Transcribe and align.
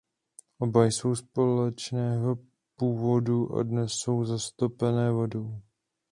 Oba 0.59 0.83
jsou 0.85 1.15
sopečného 1.15 2.37
původu 2.75 3.55
a 3.55 3.63
dnes 3.63 3.91
jsou 3.93 4.23
zatopené 4.25 5.11
vodou. 5.11 5.61